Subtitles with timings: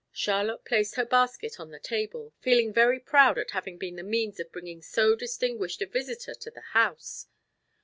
[0.11, 4.39] Charlotte placed her basket on the table, feeling very proud at having been the means
[4.39, 7.27] of bringing so distinguished a visitor to the house.